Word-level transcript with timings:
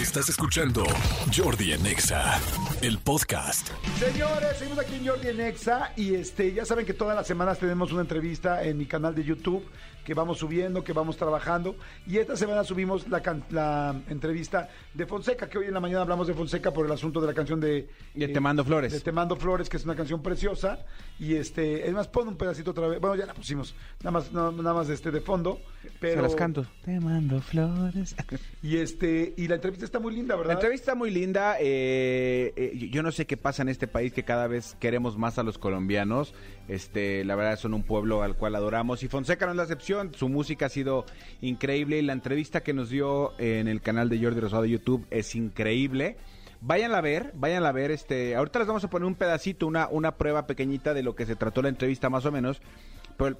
Estás 0.00 0.28
escuchando 0.28 0.84
Jordi 1.36 1.72
en 1.72 1.84
Exa, 1.86 2.38
el 2.82 2.98
podcast. 2.98 3.68
Señores, 3.98 4.56
seguimos 4.58 4.78
aquí 4.78 4.94
en 4.94 5.06
Jordi 5.08 5.28
en 5.28 5.40
Exa 5.40 5.92
y 5.96 6.14
este, 6.14 6.52
ya 6.54 6.64
saben 6.64 6.86
que 6.86 6.94
todas 6.94 7.16
las 7.16 7.26
semanas 7.26 7.58
tenemos 7.58 7.90
una 7.90 8.02
entrevista 8.02 8.62
en 8.62 8.78
mi 8.78 8.86
canal 8.86 9.14
de 9.14 9.24
YouTube 9.24 9.64
que 10.04 10.14
vamos 10.14 10.38
subiendo, 10.38 10.82
que 10.84 10.94
vamos 10.94 11.16
trabajando 11.18 11.76
y 12.06 12.16
esta 12.16 12.34
semana 12.36 12.64
subimos 12.64 13.08
la, 13.08 13.20
can- 13.20 13.44
la 13.50 13.94
entrevista 14.08 14.68
de 14.94 15.04
Fonseca, 15.04 15.50
que 15.50 15.58
hoy 15.58 15.66
en 15.66 15.74
la 15.74 15.80
mañana 15.80 16.00
hablamos 16.02 16.26
de 16.26 16.32
Fonseca 16.32 16.72
por 16.72 16.86
el 16.86 16.92
asunto 16.92 17.20
de 17.20 17.26
la 17.26 17.34
canción 17.34 17.60
de... 17.60 17.78
eh, 17.78 17.88
De 18.14 18.28
Te 18.28 18.40
Mando 18.40 18.64
Flores. 18.64 18.92
De 18.92 19.00
Te 19.00 19.12
Mando 19.12 19.36
Flores, 19.36 19.68
que 19.68 19.76
es 19.76 19.84
una 19.84 19.94
canción 19.96 20.22
preciosa 20.22 20.78
y 21.18 21.34
este, 21.34 21.86
es 21.86 21.92
más, 21.92 22.08
pon 22.08 22.28
un 22.28 22.36
pedacito 22.36 22.70
otra 22.70 22.86
vez, 22.88 23.00
bueno, 23.00 23.16
ya 23.16 23.26
la 23.26 23.34
pusimos, 23.34 23.74
nada 24.00 24.12
más, 24.12 24.32
no- 24.32 24.50
nada 24.52 24.72
más 24.74 24.88
este 24.88 25.10
de 25.10 25.20
fondo, 25.20 25.60
pero... 26.00 26.16
Se 26.16 26.22
las 26.22 26.34
canto. 26.34 26.64
Te 26.84 26.98
mando 27.00 27.42
flores. 27.42 28.14
Y 28.62 28.78
este, 28.78 29.34
y 29.36 29.46
la 29.46 29.56
entrevista 29.56 29.84
está 29.88 29.98
muy 29.98 30.14
linda, 30.14 30.34
La 30.34 30.38
¿verdad? 30.38 30.54
entrevista 30.54 30.94
muy 30.94 31.10
linda. 31.10 31.56
eh, 31.60 32.52
eh, 32.56 32.88
yo 32.90 33.02
no 33.02 33.10
sé 33.12 33.26
qué 33.26 33.36
pasa 33.36 33.62
en 33.62 33.68
este 33.68 33.88
país 33.88 34.12
que 34.12 34.22
cada 34.22 34.46
vez 34.46 34.76
queremos 34.80 35.16
más 35.18 35.38
a 35.38 35.42
los 35.42 35.58
colombianos. 35.58 36.34
Este, 36.68 37.24
la 37.24 37.34
verdad 37.34 37.58
son 37.58 37.74
un 37.74 37.82
pueblo 37.82 38.22
al 38.22 38.36
cual 38.36 38.54
adoramos 38.54 39.02
y 39.02 39.08
Fonseca 39.08 39.46
no 39.46 39.52
es 39.52 39.56
la 39.56 39.62
excepción. 39.64 40.12
Su 40.14 40.28
música 40.28 40.66
ha 40.66 40.68
sido 40.68 41.04
increíble 41.40 41.98
y 41.98 42.02
la 42.02 42.12
entrevista 42.12 42.62
que 42.62 42.72
nos 42.74 42.90
dio 42.90 43.32
en 43.40 43.68
el 43.68 43.80
canal 43.80 44.08
de 44.08 44.22
Jordi 44.22 44.40
Rosado 44.40 44.62
de 44.62 44.70
YouTube 44.70 45.06
es 45.10 45.34
increíble. 45.34 46.16
Váyanla 46.60 46.98
a 46.98 47.02
ver, 47.02 47.32
váyanla 47.34 47.68
a 47.68 47.72
ver. 47.72 47.90
Este, 47.92 48.34
ahorita 48.34 48.58
les 48.58 48.68
vamos 48.68 48.82
a 48.84 48.90
poner 48.90 49.06
un 49.06 49.14
pedacito, 49.14 49.66
una, 49.66 49.88
una 49.88 50.16
prueba 50.16 50.46
pequeñita 50.46 50.92
de 50.92 51.02
lo 51.02 51.14
que 51.14 51.24
se 51.24 51.36
trató 51.36 51.62
la 51.62 51.68
entrevista 51.68 52.10
más 52.10 52.24
o 52.26 52.32
menos. 52.32 52.60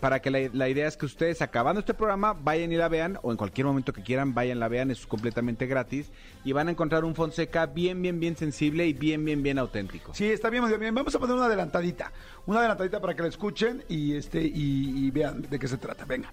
Para 0.01 0.21
que 0.21 0.31
la, 0.33 0.41
la 0.53 0.69
idea 0.69 0.89
es 0.89 0.97
que 0.97 1.07
ustedes 1.07 1.41
acabando 1.41 1.79
este 1.79 1.95
programa 1.95 2.33
vayan 2.33 2.73
y 2.73 2.77
la 2.77 2.89
vean 2.89 3.19
o 3.23 3.31
en 3.31 3.37
cualquier 3.37 3.65
momento 3.67 3.93
que 3.93 4.03
quieran 4.03 4.35
vayan 4.35 4.59
la 4.59 4.67
vean, 4.67 4.91
es 4.91 5.07
completamente 5.07 5.67
gratis 5.67 6.11
y 6.45 6.51
van 6.53 6.67
a 6.67 6.73
encontrar 6.73 7.05
un 7.05 7.15
Fonseca 7.15 7.67
bien, 7.67 8.03
bien, 8.03 8.19
bien 8.19 8.37
sensible 8.37 8.87
y 8.89 8.93
bien, 8.93 9.25
bien, 9.25 9.41
bien 9.41 9.57
auténtico. 9.59 10.13
Sí, 10.15 10.27
está 10.27 10.51
bien. 10.51 10.65
Vamos 10.93 11.15
a 11.15 11.19
poner 11.21 11.37
una 11.37 11.47
adelantadita. 11.47 12.11
Una 12.47 12.59
adelantadita 12.59 13.01
para 13.01 13.15
que 13.15 13.23
la 13.23 13.29
escuchen 13.29 13.85
y 13.89 14.15
este 14.17 14.43
y, 14.43 15.07
y 15.07 15.11
vean 15.13 15.43
de 15.43 15.59
qué 15.61 15.69
se 15.69 15.77
trata. 15.77 16.05
Venga. 16.05 16.33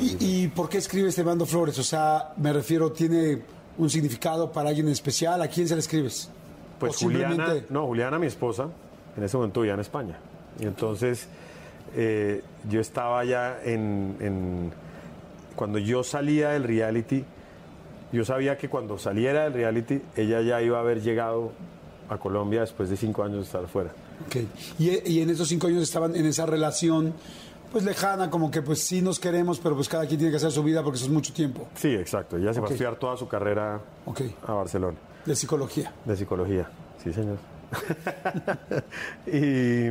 ¿Y, 0.00 0.16
y 0.44 0.48
por 0.48 0.68
qué 0.68 0.78
escribes 0.78 1.14
Te 1.14 1.22
Mando 1.24 1.46
Flores? 1.46 1.78
O 1.78 1.84
sea, 1.84 2.32
me 2.38 2.52
refiero, 2.52 2.90
¿tiene 2.90 3.42
un 3.76 3.90
significado 3.90 4.50
para 4.50 4.70
alguien 4.70 4.86
en 4.86 4.92
especial? 4.92 5.40
¿A 5.42 5.48
quién 5.48 5.68
se 5.68 5.74
le 5.74 5.80
escribes? 5.80 6.30
Pues 6.80 6.96
¿O 6.96 7.04
Juliana, 7.04 7.34
simplemente- 7.34 7.66
no, 7.72 7.86
Juliana, 7.86 8.18
mi 8.18 8.26
esposa, 8.26 8.68
en 9.16 9.22
ese 9.22 9.36
momento 9.36 9.60
vivía 9.60 9.74
en 9.74 9.80
España. 9.80 10.16
Y 10.58 10.64
entonces 10.64 11.28
eh, 11.94 12.42
yo 12.68 12.80
estaba 12.80 13.24
ya 13.24 13.58
en, 13.64 14.16
en- 14.20 14.72
Cuando 15.56 15.78
yo 15.78 16.02
salía 16.02 16.50
del 16.50 16.64
reality, 16.64 17.24
yo 18.12 18.24
sabía 18.24 18.56
que 18.58 18.68
cuando 18.68 18.98
saliera 18.98 19.44
del 19.44 19.52
reality, 19.54 20.02
ella 20.16 20.40
ya 20.40 20.60
iba 20.62 20.78
a 20.78 20.80
haber 20.80 21.00
llegado 21.02 21.52
a 22.08 22.18
Colombia 22.18 22.60
después 22.60 22.90
de 22.90 22.96
cinco 22.96 23.22
años 23.22 23.38
de 23.38 23.42
estar 23.44 23.66
fuera. 23.68 23.90
Ok. 24.26 24.36
Y, 24.78 25.12
y 25.12 25.20
en 25.22 25.30
esos 25.30 25.48
cinco 25.48 25.66
años 25.68 25.82
estaban 25.82 26.14
en 26.14 26.26
esa 26.26 26.44
relación, 26.46 27.14
pues 27.72 27.82
lejana, 27.84 28.30
como 28.30 28.50
que 28.50 28.62
pues 28.62 28.80
sí 28.80 29.00
nos 29.02 29.18
queremos, 29.18 29.58
pero 29.58 29.74
pues 29.74 29.88
cada 29.88 30.06
quien 30.06 30.18
tiene 30.18 30.30
que 30.30 30.36
hacer 30.36 30.52
su 30.52 30.62
vida 30.62 30.82
porque 30.82 30.96
eso 30.96 31.06
es 31.06 31.12
mucho 31.12 31.32
tiempo. 31.32 31.66
Sí, 31.74 31.88
exacto. 31.94 32.36
Ella 32.36 32.52
se 32.52 32.60
Ok. 32.60 32.66
a 32.68 32.70
estudiar 32.72 32.96
toda 32.96 33.16
su 33.16 33.26
carrera 33.26 33.80
Ok. 34.06 34.20
a 34.46 34.52
Barcelona. 34.52 34.96
De 35.24 35.34
psicología. 35.34 35.92
De 36.04 36.16
psicología, 36.16 36.68
sí, 37.02 37.12
señor. 37.12 37.38
y, 39.26 39.88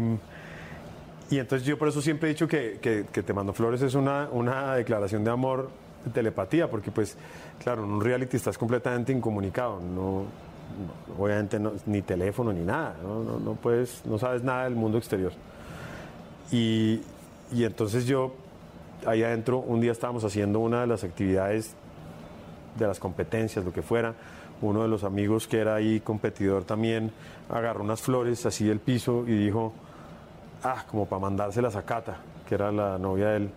y 1.29 1.39
entonces 1.39 1.67
yo 1.67 1.77
por 1.77 1.87
eso 1.87 2.01
siempre 2.01 2.29
he 2.29 2.33
dicho 2.33 2.47
que, 2.47 2.77
que- 2.81 3.23
Te 3.23 3.33
Mando 3.33 3.53
Flores 3.53 3.81
es 3.81 3.95
una, 3.95 4.27
una 4.31 4.75
declaración 4.75 5.23
de 5.23 5.31
amor, 5.31 5.69
de 6.05 6.11
telepatía, 6.11 6.69
porque 6.69 6.91
pues, 6.91 7.17
claro, 7.63 7.83
en 7.83 7.91
un 7.91 8.01
reality 8.01 8.37
estás 8.37 8.57
completamente 8.57 9.11
incomunicado, 9.11 9.79
no, 9.79 10.25
obviamente 11.17 11.59
no- 11.59 11.73
ni 11.85 12.01
teléfono 12.01 12.51
ni 12.53 12.61
nada, 12.65 12.95
¿no? 13.01 13.23
No, 13.23 13.39
no 13.39 13.53
puedes, 13.53 14.05
no 14.05 14.17
sabes 14.19 14.43
nada 14.43 14.65
del 14.65 14.75
mundo 14.75 14.97
exterior. 14.97 15.31
Y, 16.51 17.01
y 17.51 17.63
entonces 17.63 18.05
yo, 18.05 18.33
ahí 19.05 19.23
adentro, 19.23 19.59
un 19.59 19.81
día 19.81 19.91
estábamos 19.91 20.23
haciendo 20.23 20.59
una 20.59 20.81
de 20.81 20.87
las 20.87 21.03
actividades 21.03 21.73
de 22.77 22.87
las 22.87 22.99
competencias, 22.99 23.63
lo 23.63 23.71
que 23.73 23.81
fuera. 23.81 24.13
Uno 24.61 24.81
de 24.83 24.87
los 24.87 25.03
amigos 25.03 25.47
que 25.47 25.59
era 25.59 25.75
ahí 25.75 25.99
competidor 25.99 26.63
también 26.63 27.11
agarró 27.49 27.83
unas 27.83 28.01
flores 28.01 28.45
así 28.45 28.65
del 28.65 28.79
piso 28.79 29.23
y 29.27 29.31
dijo, 29.37 29.73
ah, 30.63 30.85
como 30.89 31.05
para 31.05 31.19
mandárselas 31.19 31.75
a 31.75 31.83
Cata, 31.83 32.17
que 32.47 32.55
era 32.55 32.71
la 32.71 32.97
novia 32.97 33.29
de 33.29 33.37
él. 33.37 33.49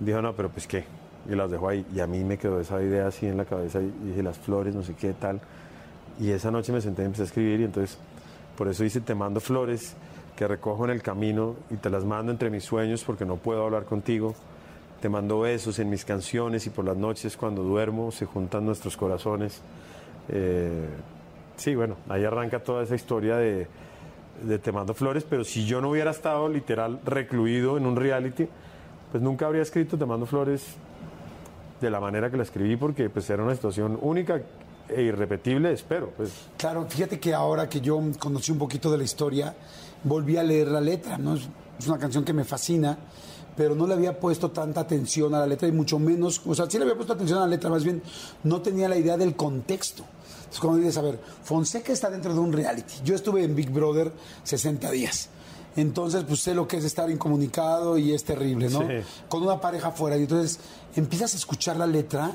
Dijo, 0.00 0.22
no, 0.22 0.34
pero 0.34 0.48
pues 0.48 0.66
qué. 0.66 0.84
Y 1.28 1.34
las 1.34 1.50
dejó 1.50 1.68
ahí. 1.68 1.86
Y 1.94 2.00
a 2.00 2.06
mí 2.06 2.24
me 2.24 2.38
quedó 2.38 2.60
esa 2.60 2.82
idea 2.82 3.06
así 3.06 3.26
en 3.26 3.36
la 3.36 3.44
cabeza 3.44 3.80
y 3.80 3.92
dije, 4.04 4.22
las 4.22 4.38
flores, 4.38 4.74
no 4.74 4.82
sé 4.82 4.94
qué 4.94 5.12
tal. 5.12 5.40
Y 6.18 6.30
esa 6.30 6.50
noche 6.50 6.72
me 6.72 6.80
senté 6.80 7.02
y 7.02 7.06
empecé 7.06 7.22
a 7.22 7.26
escribir 7.26 7.60
y 7.60 7.64
entonces, 7.64 7.98
por 8.56 8.68
eso 8.68 8.82
dice, 8.82 9.00
te 9.00 9.14
mando 9.14 9.40
flores 9.40 9.94
que 10.36 10.46
recojo 10.46 10.84
en 10.84 10.90
el 10.90 11.02
camino 11.02 11.56
y 11.70 11.76
te 11.76 11.90
las 11.90 12.04
mando 12.04 12.32
entre 12.32 12.50
mis 12.50 12.64
sueños 12.64 13.04
porque 13.04 13.24
no 13.24 13.36
puedo 13.36 13.64
hablar 13.64 13.84
contigo. 13.84 14.34
Te 15.00 15.08
mando 15.08 15.40
besos 15.40 15.78
en 15.78 15.90
mis 15.90 16.04
canciones 16.04 16.66
y 16.66 16.70
por 16.70 16.84
las 16.84 16.96
noches 16.96 17.36
cuando 17.36 17.62
duermo 17.62 18.12
se 18.12 18.24
juntan 18.24 18.64
nuestros 18.64 18.96
corazones. 18.96 19.60
Eh, 20.28 20.88
sí, 21.56 21.74
bueno, 21.74 21.96
ahí 22.08 22.24
arranca 22.24 22.60
toda 22.60 22.84
esa 22.84 22.94
historia 22.94 23.36
de, 23.36 23.66
de 24.42 24.58
Te 24.58 24.72
mando 24.72 24.94
flores, 24.94 25.24
pero 25.28 25.44
si 25.44 25.66
yo 25.66 25.80
no 25.80 25.90
hubiera 25.90 26.10
estado 26.10 26.48
literal 26.48 27.00
recluido 27.04 27.76
en 27.76 27.86
un 27.86 27.96
reality, 27.96 28.48
pues 29.10 29.22
nunca 29.22 29.46
habría 29.46 29.62
escrito 29.62 29.98
Te 29.98 30.06
mando 30.06 30.26
flores 30.26 30.74
de 31.80 31.90
la 31.90 32.00
manera 32.00 32.30
que 32.30 32.36
la 32.36 32.44
escribí 32.44 32.76
porque 32.76 33.10
pues 33.10 33.28
era 33.28 33.42
una 33.42 33.54
situación 33.54 33.98
única 34.00 34.40
e 34.88 35.02
irrepetible, 35.02 35.72
espero. 35.72 36.10
Pues 36.16 36.30
Claro, 36.56 36.86
fíjate 36.88 37.18
que 37.18 37.34
ahora 37.34 37.68
que 37.68 37.80
yo 37.80 38.00
conocí 38.18 38.52
un 38.52 38.58
poquito 38.58 38.90
de 38.90 38.98
la 38.98 39.04
historia, 39.04 39.54
volví 40.04 40.36
a 40.36 40.42
leer 40.42 40.68
la 40.68 40.80
letra, 40.80 41.18
¿no? 41.18 41.34
Es 41.34 41.88
una 41.88 41.98
canción 41.98 42.24
que 42.24 42.32
me 42.32 42.44
fascina, 42.44 42.96
pero 43.56 43.74
no 43.74 43.86
le 43.86 43.94
había 43.94 44.18
puesto 44.18 44.50
tanta 44.50 44.80
atención 44.80 45.34
a 45.34 45.40
la 45.40 45.46
letra 45.46 45.68
y 45.68 45.72
mucho 45.72 45.98
menos, 45.98 46.40
o 46.46 46.54
sea, 46.54 46.68
sí 46.68 46.78
le 46.78 46.84
había 46.84 46.96
puesto 46.96 47.12
atención 47.12 47.38
a 47.38 47.42
la 47.42 47.48
letra, 47.48 47.70
más 47.70 47.84
bien 47.84 48.02
no 48.44 48.62
tenía 48.62 48.88
la 48.88 48.96
idea 48.96 49.16
del 49.16 49.36
contexto. 49.36 50.02
Entonces, 50.02 50.60
cuando 50.60 50.78
dices, 50.78 50.98
a 50.98 51.02
ver, 51.02 51.18
Fonseca 51.44 51.92
está 51.92 52.10
dentro 52.10 52.34
de 52.34 52.40
un 52.40 52.52
reality. 52.52 52.94
Yo 53.04 53.14
estuve 53.14 53.42
en 53.42 53.54
Big 53.54 53.70
Brother 53.70 54.12
60 54.44 54.90
días. 54.90 55.28
Entonces, 55.76 56.24
pues 56.24 56.40
sé 56.40 56.54
lo 56.54 56.68
que 56.68 56.76
es 56.76 56.84
estar 56.84 57.10
incomunicado 57.10 57.96
y 57.96 58.12
es 58.12 58.24
terrible, 58.24 58.68
¿no? 58.68 58.80
Sí. 58.80 58.86
Con 59.28 59.42
una 59.42 59.60
pareja 59.60 59.88
afuera. 59.88 60.18
Y 60.18 60.22
entonces 60.22 60.60
empiezas 60.94 61.32
a 61.32 61.36
escuchar 61.38 61.76
la 61.76 61.86
letra 61.86 62.32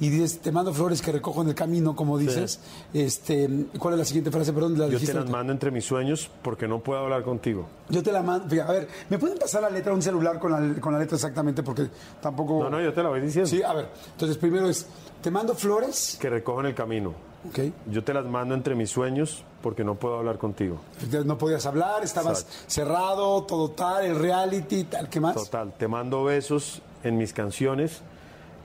y 0.00 0.08
dices, 0.08 0.40
te 0.40 0.50
mando 0.50 0.74
flores 0.74 1.00
que 1.00 1.12
recojo 1.12 1.42
en 1.42 1.48
el 1.48 1.54
camino, 1.54 1.94
como 1.94 2.18
dices. 2.18 2.58
Este, 2.92 3.48
¿Cuál 3.78 3.94
es 3.94 3.98
la 3.98 4.04
siguiente 4.04 4.30
frase? 4.30 4.52
Perdón, 4.52 4.78
la 4.78 4.88
yo 4.88 4.98
te 4.98 5.14
las 5.14 5.30
mando 5.30 5.52
entre 5.52 5.70
mis 5.70 5.84
sueños 5.84 6.30
porque 6.42 6.66
no 6.66 6.80
puedo 6.80 7.00
hablar 7.00 7.22
contigo. 7.22 7.66
Yo 7.88 8.02
te 8.02 8.10
la 8.10 8.22
mando. 8.22 8.48
Fíjate, 8.48 8.70
A 8.70 8.74
ver, 8.74 8.88
¿me 9.08 9.18
pueden 9.18 9.38
pasar 9.38 9.62
la 9.62 9.70
letra 9.70 9.92
a 9.92 9.94
un 9.94 10.02
celular 10.02 10.38
con 10.40 10.50
la, 10.50 10.80
con 10.80 10.92
la 10.92 10.98
letra 10.98 11.14
exactamente? 11.14 11.62
Porque 11.62 11.88
tampoco. 12.20 12.64
No, 12.64 12.70
no, 12.70 12.80
yo 12.80 12.92
te 12.92 13.02
la 13.02 13.08
voy 13.08 13.20
diciendo. 13.20 13.48
Sí, 13.48 13.62
a 13.62 13.72
ver. 13.72 13.88
Entonces, 14.12 14.36
primero 14.36 14.68
es, 14.68 14.86
te 15.22 15.30
mando 15.30 15.54
flores. 15.54 16.18
Que 16.20 16.28
recojo 16.28 16.60
en 16.60 16.66
el 16.66 16.74
camino. 16.74 17.14
Ok. 17.48 17.60
Yo 17.90 18.02
te 18.02 18.12
las 18.14 18.24
mando 18.24 18.54
entre 18.54 18.74
mis 18.74 18.90
sueños 18.90 19.44
porque 19.62 19.84
no 19.84 19.94
puedo 19.94 20.18
hablar 20.18 20.38
contigo. 20.38 20.80
No 21.24 21.38
podías 21.38 21.66
hablar, 21.66 22.02
estabas 22.02 22.42
Exacto. 22.42 22.64
cerrado, 22.66 23.42
todo 23.44 23.70
tal, 23.70 24.06
el 24.06 24.18
reality, 24.18 24.84
tal, 24.84 25.08
¿qué 25.08 25.20
más? 25.20 25.34
Total, 25.34 25.72
te 25.76 25.86
mando 25.86 26.24
besos 26.24 26.82
en 27.02 27.16
mis 27.18 27.32
canciones 27.32 28.02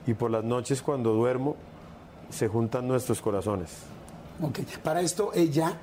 y 0.06 0.14
por 0.14 0.30
las 0.30 0.44
noches 0.44 0.82
cuando 0.82 1.12
duermo 1.12 1.56
se 2.30 2.48
juntan 2.48 2.86
nuestros 2.88 3.20
corazones. 3.20 3.70
Ok. 4.42 4.60
Para 4.82 5.00
esto, 5.00 5.30
ella 5.34 5.76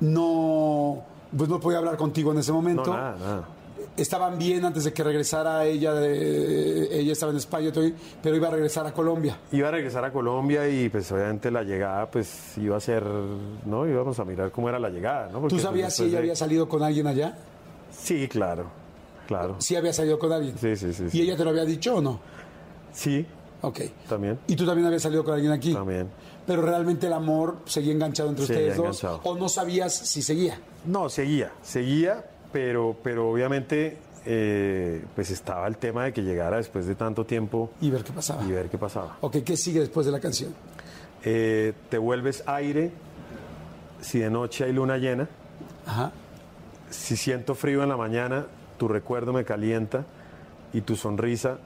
no. 0.00 1.02
Pues 1.36 1.48
no 1.48 1.58
podía 1.60 1.78
hablar 1.78 1.96
contigo 1.96 2.32
en 2.32 2.38
ese 2.38 2.50
No, 2.50 2.56
momento. 2.56 2.94
nada, 2.94 3.16
nada. 3.18 3.48
Estaban 3.96 4.38
bien 4.38 4.64
antes 4.64 4.84
de 4.84 4.92
que 4.92 5.02
regresara 5.02 5.64
ella, 5.64 5.92
de- 5.94 6.88
ella 7.00 7.12
estaba 7.12 7.32
en 7.32 7.38
España, 7.38 7.70
pero 8.22 8.36
iba 8.36 8.48
a 8.48 8.50
regresar 8.50 8.86
a 8.86 8.92
Colombia. 8.92 9.38
Iba 9.50 9.68
a 9.68 9.70
regresar 9.70 10.04
a 10.04 10.12
Colombia 10.12 10.68
y 10.68 10.88
pues 10.88 11.10
obviamente 11.10 11.50
la 11.50 11.62
llegada 11.62 12.08
pues 12.10 12.56
iba 12.58 12.76
a 12.76 12.80
ser, 12.80 13.02
¿no? 13.66 13.86
Íbamos 13.88 14.18
a 14.18 14.24
mirar 14.24 14.50
cómo 14.52 14.68
era 14.68 14.78
la 14.78 14.88
llegada, 14.88 15.26
¿no? 15.26 15.40
Porque, 15.40 15.48
¿Tú 15.48 15.56
pues, 15.56 15.62
sabías 15.62 15.94
si 15.94 16.04
ella 16.04 16.12
de- 16.12 16.18
había 16.18 16.36
salido 16.36 16.68
con 16.68 16.82
alguien 16.82 17.06
allá? 17.06 17.36
Sí, 17.90 18.28
claro, 18.28 18.66
claro. 19.26 19.56
Sí 19.58 19.74
había 19.74 19.92
salido 19.92 20.18
con 20.18 20.32
alguien. 20.32 20.56
Sí, 20.58 20.76
sí, 20.76 20.92
sí, 20.92 21.10
sí. 21.10 21.18
¿Y 21.18 21.22
ella 21.22 21.36
te 21.36 21.44
lo 21.44 21.50
había 21.50 21.64
dicho 21.64 21.96
o 21.96 22.00
no? 22.00 22.20
Sí, 22.92 23.26
Ok. 23.62 23.80
también. 24.08 24.38
¿Y 24.48 24.56
tú 24.56 24.66
también 24.66 24.86
habías 24.86 25.02
salido 25.02 25.24
con 25.24 25.34
alguien 25.34 25.52
aquí? 25.52 25.72
También. 25.72 26.08
Pero 26.46 26.62
realmente 26.62 27.06
el 27.06 27.12
amor 27.12 27.58
seguía 27.64 27.92
enganchado 27.92 28.28
entre 28.28 28.44
Seguía 28.46 28.60
ustedes 28.72 28.76
dos. 28.76 29.02
enganchado. 29.04 29.20
¿O 29.24 29.38
no 29.38 29.48
sabías 29.48 29.94
si 29.94 30.20
seguía? 30.22 30.58
No, 30.84 31.08
seguía, 31.08 31.52
seguía, 31.62 32.24
pero, 32.52 32.96
pero 33.02 33.30
obviamente 33.30 33.98
eh, 34.26 35.04
pues 35.14 35.30
estaba 35.30 35.66
el 35.68 35.76
tema 35.78 36.04
de 36.04 36.12
que 36.12 36.22
llegara 36.22 36.56
después 36.56 36.86
de 36.86 36.94
tanto 36.96 37.24
tiempo 37.24 37.70
Y 37.80 37.90
ver 37.90 38.02
qué 38.04 38.12
pasaba. 38.12 38.42
y 38.44 38.50
ver 38.50 38.68
qué 38.68 38.78
pasaba. 38.78 39.16
Ok, 39.20 39.38
¿qué 39.44 39.56
sigue 39.56 39.80
después 39.80 40.04
de 40.06 40.12
la 40.12 40.20
canción? 40.20 40.52
Eh, 41.24 41.72
te 41.88 41.98
vuelves 41.98 42.42
aire 42.46 42.90
si 44.00 44.18
de 44.18 44.28
noche 44.30 44.64
hay 44.64 44.72
luna 44.72 44.96
llena. 44.98 45.28
Ajá. 45.86 46.10
Si 46.90 47.16
siento 47.16 47.54
frío 47.54 47.82
en 47.84 47.88
la 47.88 47.96
mañana, 47.96 48.46
tu 48.76 48.88
recuerdo 48.88 49.32
me 49.32 49.44
calienta 49.44 50.04
y 50.72 50.80
tu 50.80 50.96
sonrisa 50.96 51.58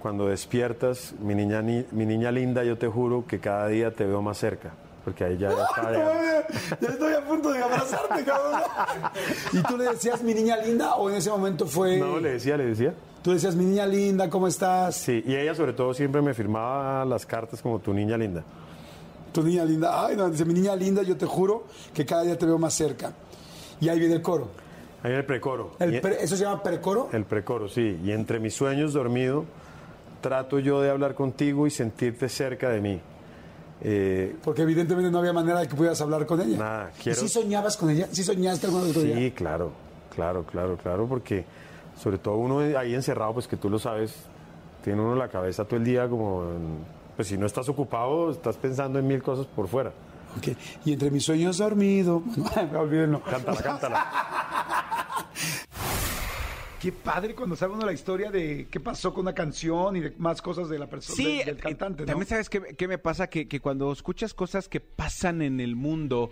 cuando 0.00 0.26
despiertas, 0.26 1.14
mi 1.20 1.34
niña, 1.34 1.60
ni- 1.62 1.84
mi 1.92 2.06
niña 2.06 2.30
linda, 2.30 2.64
yo 2.64 2.76
te 2.78 2.86
juro 2.88 3.24
que 3.26 3.38
cada 3.40 3.68
día 3.68 3.90
te 3.92 4.04
veo 4.04 4.22
más 4.22 4.38
cerca. 4.38 4.70
Porque 5.04 5.24
ahí 5.24 5.38
ya 5.38 5.48
está. 5.50 5.92
ya- 5.92 6.46
Ya 6.80 6.88
estoy 6.88 7.14
a 7.14 7.24
punto 7.24 7.50
de 7.50 7.62
abrazarte, 7.62 8.24
cabrón. 8.24 8.60
¿Y 9.52 9.62
tú 9.62 9.76
le 9.78 9.84
decías 9.84 10.22
mi 10.22 10.34
niña 10.34 10.56
linda 10.58 10.94
o 10.96 11.08
en 11.10 11.16
ese 11.16 11.30
momento 11.30 11.66
fue... 11.66 11.98
No, 11.98 12.18
le 12.18 12.32
decía, 12.32 12.56
le 12.56 12.66
decía. 12.66 12.94
Tú 13.22 13.32
decías 13.32 13.54
mi 13.56 13.64
niña 13.64 13.86
linda, 13.86 14.28
¿cómo 14.30 14.46
estás? 14.46 14.96
Sí, 14.96 15.22
y 15.26 15.34
ella 15.34 15.54
sobre 15.54 15.72
todo 15.72 15.92
siempre 15.94 16.22
me 16.22 16.34
firmaba 16.34 17.04
las 17.04 17.26
cartas 17.26 17.60
como 17.60 17.78
tu 17.80 17.92
niña 17.92 18.16
linda. 18.16 18.44
Tu 19.32 19.42
niña 19.42 19.64
linda. 19.64 20.06
Ay, 20.06 20.16
no, 20.16 20.30
dice 20.30 20.44
mi 20.44 20.54
niña 20.54 20.74
linda, 20.76 21.02
yo 21.02 21.16
te 21.16 21.26
juro 21.26 21.64
que 21.92 22.06
cada 22.06 22.22
día 22.22 22.38
te 22.38 22.46
veo 22.46 22.58
más 22.58 22.74
cerca. 22.74 23.12
Y 23.80 23.88
ahí 23.88 23.98
viene 23.98 24.14
el 24.16 24.22
coro. 24.22 24.48
Ahí 25.02 25.12
en 25.12 25.18
el 25.18 25.24
precoro. 25.26 25.72
El 25.78 25.94
Y- 25.96 26.00
pre- 26.00 26.22
¿Eso 26.22 26.36
se 26.36 26.44
llama 26.44 26.62
precoro? 26.62 27.08
El 27.12 27.24
precoro, 27.24 27.68
sí. 27.68 27.98
Y 28.04 28.10
entre 28.12 28.40
mis 28.40 28.54
sueños 28.54 28.92
dormido, 28.94 29.44
trato 30.20 30.58
yo 30.58 30.80
de 30.80 30.90
hablar 30.90 31.14
contigo 31.14 31.66
y 31.66 31.70
sentirte 31.70 32.28
cerca 32.28 32.68
de 32.70 32.80
mí. 32.80 33.00
Eh, 33.80 34.34
Porque 34.42 34.62
evidentemente 34.62 35.10
no 35.10 35.18
había 35.18 35.32
manera 35.32 35.60
de 35.60 35.68
que 35.68 35.74
pudieras 35.76 36.00
hablar 36.00 36.26
con 36.26 36.40
ella. 36.40 36.58
Nada, 36.58 36.90
¿Y 36.98 37.02
quiero- 37.02 37.20
sí 37.20 37.28
soñabas 37.28 37.76
con 37.76 37.90
ella? 37.90 38.08
¿Sí 38.10 38.24
soñaste 38.24 38.66
alguna 38.66 38.84
vez 38.84 38.94
con 38.94 39.02
sí, 39.04 39.12
ella? 39.12 39.34
claro, 39.34 39.70
claro, 40.14 40.44
claro, 40.44 40.76
claro, 40.76 41.06
porque 41.06 41.44
sobre 41.96 42.18
todo 42.18 42.36
uno 42.36 42.58
ahí 42.78 42.94
encerrado, 42.94 43.34
pues 43.34 43.46
que 43.46 43.56
tú 43.56 43.70
lo 43.70 43.78
sabes, 43.78 44.14
tiene 44.82 45.00
uno 45.00 45.14
la 45.14 45.28
cabeza 45.28 45.64
todo 45.64 45.76
el 45.76 45.84
día 45.84 46.08
como, 46.08 46.44
pues 47.16 47.28
si 47.28 47.38
no 47.38 47.46
estás 47.46 47.68
ocupado, 47.68 48.30
estás 48.32 48.56
pensando 48.56 48.98
en 48.98 49.06
mil 49.06 49.22
cosas 49.22 49.46
por 49.46 49.68
fuera. 49.68 49.92
Ok. 50.36 50.48
Y 50.84 50.92
entre 50.92 51.10
mis 51.12 51.24
sueños 51.24 51.58
dormido... 51.58 52.22
Olvídenlo. 52.76 53.22
Cántala, 53.22 53.62
cántala. 53.62 54.06
Qué 56.80 56.92
padre 56.92 57.34
cuando 57.34 57.56
sabe 57.56 57.74
uno 57.74 57.84
la 57.84 57.92
historia 57.92 58.30
de 58.30 58.68
qué 58.70 58.78
pasó 58.78 59.12
con 59.12 59.22
una 59.22 59.34
canción 59.34 59.96
y 59.96 60.00
de 60.00 60.14
más 60.18 60.40
cosas 60.40 60.68
de 60.68 60.78
la 60.78 60.86
persona, 60.88 61.16
Sí, 61.16 61.38
del, 61.38 61.46
del 61.46 61.56
eh, 61.56 61.60
cantante, 61.60 62.02
¿no? 62.02 62.06
también 62.06 62.28
sabes 62.28 62.48
qué, 62.48 62.60
qué 62.76 62.86
me 62.86 62.98
pasa, 62.98 63.28
que, 63.28 63.48
que 63.48 63.60
cuando 63.60 63.90
escuchas 63.92 64.32
cosas 64.32 64.68
que 64.68 64.80
pasan 64.80 65.42
en 65.42 65.58
el 65.60 65.74
mundo 65.74 66.30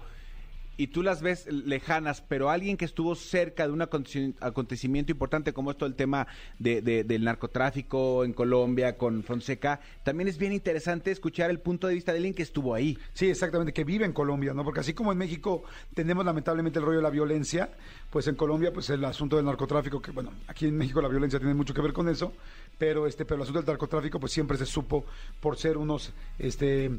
y 0.76 0.88
tú 0.88 1.02
las 1.02 1.23
ves 1.23 1.46
lejanas, 1.46 2.20
pero 2.20 2.50
alguien 2.50 2.76
que 2.76 2.84
estuvo 2.84 3.14
cerca 3.14 3.67
de 3.67 3.73
un 3.73 3.81
aconte- 3.81 4.34
acontecimiento 4.40 5.12
importante 5.12 5.52
como 5.52 5.70
esto 5.70 5.87
el 5.87 5.94
tema 5.94 6.26
de, 6.58 6.82
de- 6.82 7.05
del 7.05 7.25
narcotráfico 7.25 8.25
en 8.25 8.32
Colombia 8.32 8.96
con 8.96 9.23
Fonseca, 9.23 9.81
también 10.05 10.28
es 10.28 10.38
bien 10.38 10.52
interesante 10.52 11.11
escuchar 11.11 11.50
el 11.50 11.61
punto 11.61 11.87
de 11.87 11.94
vista 11.94 12.12
de 12.12 12.19
alguien 12.19 12.34
que 12.34 12.43
estuvo 12.43 12.75
ahí. 12.75 12.99
Sí, 13.14 13.28
exactamente, 13.31 13.73
que 13.73 13.84
vive 13.84 14.05
en 14.05 14.12
Colombia, 14.12 14.52
¿no? 14.55 14.64
Porque 14.64 14.81
así 14.81 14.93
como 14.94 15.12
en 15.12 15.19
México 15.19 15.62
tenemos 15.94 16.25
lamentablemente 16.25 16.79
el 16.79 16.84
rollo 16.84 16.99
de 16.99 17.02
la 17.05 17.11
violencia, 17.11 17.70
pues 18.11 18.26
en 18.29 18.34
Colombia, 18.34 18.72
pues 18.72 18.90
el 18.90 19.05
asunto 19.05 19.37
del 19.37 19.44
narcotráfico, 19.46 20.00
que 20.02 20.11
bueno, 20.11 20.32
aquí 20.46 20.67
en 20.67 20.76
México 20.76 21.00
la 21.00 21.08
violencia 21.08 21.38
tiene 21.38 21.55
mucho 21.55 21.72
que 21.75 21.81
ver 21.81 21.93
con 21.93 22.08
eso, 22.08 22.32
pero 22.79 23.06
este, 23.06 23.25
pero 23.25 23.37
el 23.37 23.43
asunto 23.43 23.61
del 23.61 23.67
narcotráfico, 23.69 24.20
pues 24.20 24.32
siempre 24.32 24.58
se 24.58 24.67
supo 24.67 25.05
por 25.40 25.56
ser 25.56 25.76
unos, 25.79 26.12
este, 26.38 26.90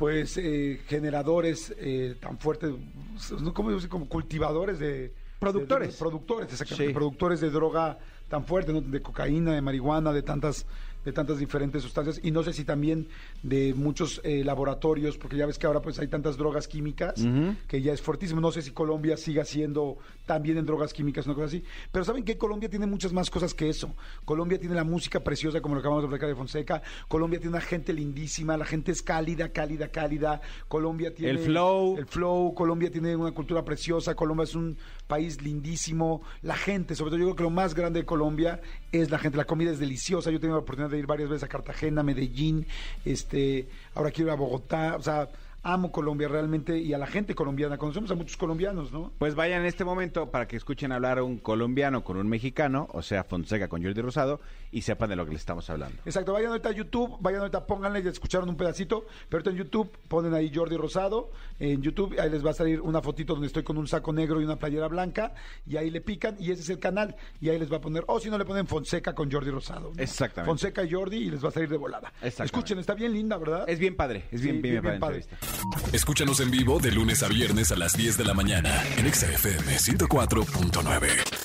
pues 0.00 0.38
eh, 0.38 0.80
generadores 0.88 1.74
eh, 1.78 2.16
tan 2.18 2.38
fuertes. 2.38 2.72
¿cómo 3.52 3.70
decir? 3.70 3.90
Como 3.90 4.08
cultivadores 4.08 4.78
de 4.78 5.12
Productores. 5.38 5.88
de- 5.88 5.92
de- 5.92 5.98
productores, 5.98 6.50
exactamente, 6.52 6.86
Sí. 6.88 6.94
productores 6.94 7.40
de 7.42 7.50
droga 7.50 7.98
tan 8.30 8.46
fuerte, 8.46 8.72
¿no? 8.72 8.80
de 8.80 9.02
cocaína, 9.02 9.52
de 9.52 9.60
marihuana, 9.60 10.14
de 10.14 10.22
tantas 10.22 10.64
de 11.04 11.12
tantas 11.12 11.38
diferentes 11.38 11.82
sustancias 11.82 12.20
y 12.22 12.30
no 12.30 12.42
sé 12.42 12.52
si 12.52 12.64
también 12.64 13.08
de 13.42 13.74
muchos 13.74 14.20
eh, 14.24 14.44
laboratorios, 14.44 15.16
porque 15.18 15.36
ya 15.36 15.46
ves 15.46 15.58
que 15.58 15.66
ahora 15.66 15.80
pues 15.80 15.98
hay 15.98 16.08
tantas 16.08 16.36
drogas 16.36 16.68
químicas 16.68 17.14
que 17.68 17.82
ya 17.82 17.92
es 17.92 18.02
fuertísimo. 18.02 18.40
No 18.40 18.52
sé 18.52 18.62
si 18.62 18.70
Colombia 18.70 19.16
siga 19.16 19.44
siendo 19.44 19.98
también 20.26 20.58
en 20.58 20.66
drogas 20.66 20.92
químicas, 20.92 21.26
una 21.26 21.34
cosa 21.34 21.46
así. 21.46 21.64
Pero 21.92 22.04
saben 22.04 22.24
que 22.24 22.38
Colombia 22.38 22.68
tiene 22.68 22.86
muchas 22.86 23.12
más 23.12 23.30
cosas 23.30 23.54
que 23.54 23.68
eso. 23.68 23.94
Colombia 24.24 24.58
tiene 24.58 24.74
la 24.74 24.84
música 24.84 25.20
preciosa, 25.20 25.60
como 25.60 25.74
lo 25.74 25.80
acabamos 25.80 26.02
de 26.04 26.08
platicar 26.08 26.28
de 26.28 26.36
Fonseca. 26.36 26.82
Colombia 27.08 27.38
tiene 27.38 27.56
una 27.56 27.64
gente 27.64 27.92
lindísima, 27.92 28.56
la 28.56 28.64
gente 28.64 28.92
es 28.92 29.02
cálida, 29.02 29.50
cálida, 29.50 29.88
cálida. 29.88 30.40
Colombia 30.68 31.14
tiene 31.14 31.32
El 31.32 31.38
flow. 31.38 31.96
el 31.98 32.06
flow, 32.06 32.54
Colombia 32.54 32.90
tiene 32.90 33.16
una 33.16 33.32
cultura 33.32 33.64
preciosa, 33.64 34.14
Colombia 34.14 34.44
es 34.44 34.54
un 34.54 34.76
país 35.06 35.42
lindísimo, 35.42 36.22
la 36.42 36.56
gente, 36.56 36.94
sobre 36.94 37.10
todo 37.10 37.18
yo 37.18 37.24
creo 37.26 37.36
que 37.36 37.42
lo 37.42 37.50
más 37.50 37.74
grande 37.74 38.00
de 38.00 38.06
Colombia 38.06 38.60
es 38.92 39.10
la 39.10 39.18
gente, 39.18 39.36
la 39.36 39.44
comida 39.44 39.70
es 39.70 39.78
deliciosa, 39.78 40.30
yo 40.30 40.36
he 40.36 40.40
tenido 40.40 40.56
la 40.56 40.62
oportunidad 40.62 40.90
de 40.90 40.98
ir 40.98 41.06
varias 41.06 41.28
veces 41.28 41.44
a 41.44 41.48
Cartagena, 41.48 42.02
Medellín, 42.02 42.66
este, 43.04 43.68
ahora 43.94 44.10
quiero 44.10 44.30
ir 44.30 44.32
a 44.32 44.36
Bogotá, 44.36 44.96
o 44.96 45.02
sea, 45.02 45.28
amo 45.62 45.92
Colombia 45.92 46.28
realmente 46.28 46.78
y 46.78 46.92
a 46.92 46.98
la 46.98 47.06
gente 47.06 47.34
colombiana, 47.34 47.78
conocemos 47.78 48.10
a 48.10 48.14
muchos 48.14 48.36
colombianos, 48.36 48.92
¿no? 48.92 49.12
Pues 49.18 49.34
vayan 49.34 49.60
en 49.60 49.66
este 49.66 49.84
momento 49.84 50.30
para 50.30 50.48
que 50.48 50.56
escuchen 50.56 50.92
hablar 50.92 51.18
a 51.18 51.22
un 51.22 51.38
colombiano 51.38 52.02
con 52.02 52.16
un 52.16 52.28
mexicano, 52.28 52.88
o 52.92 53.02
sea, 53.02 53.24
Fonseca 53.24 53.68
con 53.68 53.82
Jordi 53.82 54.00
Rosado, 54.00 54.40
y 54.72 54.82
sepan 54.82 55.10
de 55.10 55.16
lo 55.16 55.24
que 55.24 55.32
les 55.32 55.40
estamos 55.40 55.68
hablando. 55.70 55.96
Exacto, 56.04 56.32
vayan 56.32 56.50
ahorita 56.50 56.68
a 56.68 56.72
YouTube, 56.72 57.16
vayan 57.20 57.40
ahorita, 57.40 57.66
pónganle, 57.66 58.02
ya 58.02 58.10
escucharon 58.10 58.48
un 58.48 58.56
pedacito, 58.56 59.06
pero 59.28 59.38
ahorita 59.38 59.50
en 59.50 59.56
YouTube 59.56 59.90
ponen 60.08 60.34
ahí 60.34 60.50
Jordi 60.54 60.76
Rosado, 60.76 61.30
en 61.58 61.82
YouTube 61.82 62.18
ahí 62.20 62.30
les 62.30 62.44
va 62.44 62.50
a 62.50 62.54
salir 62.54 62.80
una 62.80 63.02
fotito 63.02 63.34
donde 63.34 63.48
estoy 63.48 63.62
con 63.62 63.78
un 63.78 63.86
saco 63.86 64.12
negro 64.12 64.40
y 64.40 64.44
una 64.44 64.56
playera 64.56 64.88
blanca, 64.88 65.34
y 65.66 65.76
ahí 65.76 65.90
le 65.90 66.00
pican, 66.00 66.36
y 66.38 66.50
ese 66.50 66.62
es 66.62 66.70
el 66.70 66.78
canal, 66.78 67.16
y 67.40 67.48
ahí 67.48 67.58
les 67.58 67.70
va 67.70 67.78
a 67.78 67.80
poner, 67.80 68.04
o 68.06 68.20
si 68.20 68.30
no 68.30 68.38
le 68.38 68.44
ponen 68.44 68.66
Fonseca 68.66 69.14
con 69.14 69.30
Jordi 69.30 69.50
Rosado. 69.50 69.92
¿no? 69.94 70.02
Exactamente. 70.02 70.50
Fonseca 70.50 70.84
y 70.84 70.90
Jordi, 70.90 71.16
y 71.16 71.30
les 71.30 71.44
va 71.44 71.48
a 71.48 71.52
salir 71.52 71.68
de 71.68 71.76
volada. 71.76 72.12
Escuchen, 72.22 72.78
está 72.78 72.94
bien 72.94 73.12
linda, 73.12 73.36
¿verdad? 73.36 73.64
Es 73.68 73.78
bien 73.78 73.96
padre, 73.96 74.24
es 74.30 74.40
bien, 74.40 74.56
Sí, 74.56 74.62
bien, 74.62 74.74
bien, 74.74 74.82
bien 74.82 75.00
padre. 75.00 75.24
Escúchanos 75.92 76.40
en 76.40 76.50
vivo 76.50 76.78
de 76.78 76.92
lunes 76.92 77.22
a 77.22 77.28
viernes 77.28 77.72
a 77.72 77.76
las 77.76 77.96
10 77.96 78.18
de 78.18 78.24
la 78.24 78.34
mañana 78.34 78.82
en 78.96 79.06
Exa 79.06 79.26
FM 79.32 79.76
104.9. 79.76 81.39